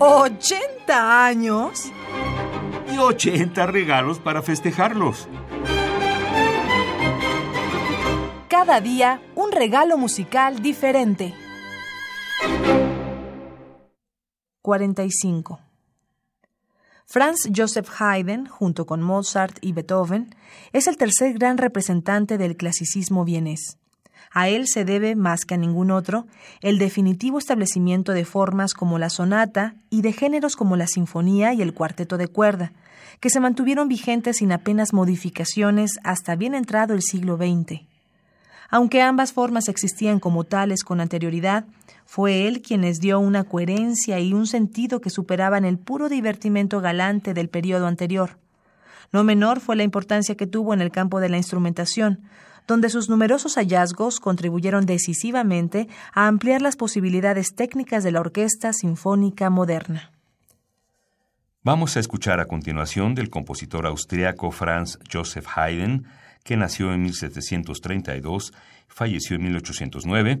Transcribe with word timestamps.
¿80 0.00 1.26
años? 1.26 1.92
Y 2.90 2.96
80 2.96 3.66
regalos 3.66 4.18
para 4.18 4.40
festejarlos. 4.40 5.28
Cada 8.48 8.80
día 8.80 9.20
un 9.34 9.52
regalo 9.52 9.98
musical 9.98 10.62
diferente. 10.62 11.34
45. 14.62 15.60
Franz 17.04 17.50
Joseph 17.54 17.90
Haydn, 17.98 18.46
junto 18.46 18.86
con 18.86 19.02
Mozart 19.02 19.58
y 19.60 19.72
Beethoven, 19.72 20.34
es 20.72 20.86
el 20.86 20.96
tercer 20.96 21.34
gran 21.34 21.58
representante 21.58 22.38
del 22.38 22.56
clasicismo 22.56 23.26
vienés. 23.26 23.79
A 24.32 24.48
él 24.48 24.66
se 24.68 24.84
debe, 24.84 25.16
más 25.16 25.44
que 25.44 25.54
a 25.54 25.58
ningún 25.58 25.90
otro, 25.90 26.26
el 26.60 26.78
definitivo 26.78 27.38
establecimiento 27.38 28.12
de 28.12 28.24
formas 28.24 28.74
como 28.74 28.98
la 28.98 29.10
sonata 29.10 29.74
y 29.90 30.02
de 30.02 30.12
géneros 30.12 30.56
como 30.56 30.76
la 30.76 30.86
sinfonía 30.86 31.52
y 31.52 31.62
el 31.62 31.74
cuarteto 31.74 32.16
de 32.16 32.28
cuerda, 32.28 32.72
que 33.20 33.30
se 33.30 33.40
mantuvieron 33.40 33.88
vigentes 33.88 34.38
sin 34.38 34.52
apenas 34.52 34.92
modificaciones 34.92 35.98
hasta 36.04 36.36
bien 36.36 36.54
entrado 36.54 36.94
el 36.94 37.02
siglo 37.02 37.36
XX. 37.36 37.82
Aunque 38.70 39.02
ambas 39.02 39.32
formas 39.32 39.68
existían 39.68 40.20
como 40.20 40.44
tales 40.44 40.84
con 40.84 41.00
anterioridad, 41.00 41.64
fue 42.06 42.46
él 42.46 42.62
quien 42.62 42.82
les 42.82 43.00
dio 43.00 43.18
una 43.18 43.44
coherencia 43.44 44.20
y 44.20 44.32
un 44.32 44.46
sentido 44.46 45.00
que 45.00 45.10
superaban 45.10 45.64
el 45.64 45.76
puro 45.78 46.08
divertimento 46.08 46.80
galante 46.80 47.34
del 47.34 47.48
periodo 47.48 47.86
anterior. 47.86 48.38
No 49.12 49.24
menor 49.24 49.60
fue 49.60 49.74
la 49.74 49.82
importancia 49.82 50.36
que 50.36 50.46
tuvo 50.46 50.72
en 50.72 50.80
el 50.80 50.92
campo 50.92 51.18
de 51.18 51.28
la 51.28 51.36
instrumentación, 51.36 52.20
donde 52.70 52.88
sus 52.88 53.08
numerosos 53.08 53.56
hallazgos 53.56 54.20
contribuyeron 54.20 54.86
decisivamente 54.86 55.88
a 56.14 56.28
ampliar 56.28 56.62
las 56.62 56.76
posibilidades 56.76 57.56
técnicas 57.56 58.04
de 58.04 58.12
la 58.12 58.20
orquesta 58.20 58.72
sinfónica 58.72 59.50
moderna. 59.50 60.12
Vamos 61.64 61.96
a 61.96 62.00
escuchar 62.00 62.38
a 62.38 62.46
continuación 62.46 63.16
del 63.16 63.28
compositor 63.28 63.86
austriaco 63.86 64.52
Franz 64.52 65.00
Joseph 65.12 65.46
Haydn, 65.52 66.06
que 66.44 66.56
nació 66.56 66.94
en 66.94 67.02
1732 67.02 68.52
y 68.52 68.54
falleció 68.86 69.34
en 69.34 69.42
1809, 69.42 70.40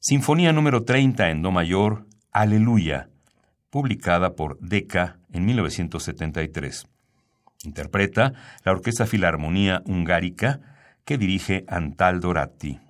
Sinfonía 0.00 0.52
número 0.52 0.82
30 0.82 1.30
en 1.30 1.42
Do 1.42 1.52
mayor, 1.52 2.06
Aleluya, 2.32 3.10
publicada 3.70 4.34
por 4.34 4.58
Decca 4.58 5.18
en 5.32 5.46
1973. 5.46 6.88
Interpreta 7.62 8.32
la 8.64 8.72
Orquesta 8.72 9.06
Filarmonía 9.06 9.82
Hungárica 9.86 10.77
que 11.08 11.16
dirige 11.16 11.64
Antal 11.68 12.20
Doratti. 12.20 12.87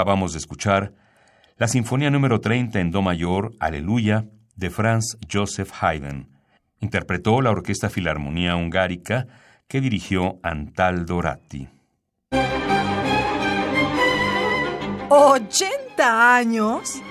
Acabamos 0.00 0.32
de 0.32 0.38
escuchar 0.38 0.94
la 1.58 1.68
Sinfonía 1.68 2.08
número 2.08 2.40
30 2.40 2.80
en 2.80 2.90
Do 2.90 3.02
mayor, 3.02 3.52
Aleluya, 3.60 4.24
de 4.56 4.70
Franz 4.70 5.18
Joseph 5.30 5.70
Haydn. 5.78 6.26
Interpretó 6.78 7.42
la 7.42 7.50
Orquesta 7.50 7.90
Filarmonía 7.90 8.56
Hungárica 8.56 9.26
que 9.68 9.82
dirigió 9.82 10.40
Antal 10.42 11.04
Doratti. 11.04 11.68
¿80 15.10 15.98
años? 15.98 17.02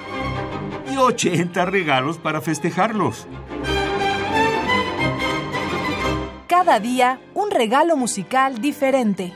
Y 0.92 0.98
80 0.98 1.64
regalos 1.66 2.18
para 2.18 2.42
festejarlos. 2.42 3.28
Cada 6.48 6.80
día 6.80 7.22
un 7.36 7.52
regalo 7.52 7.96
musical 7.96 8.60
diferente. 8.60 9.32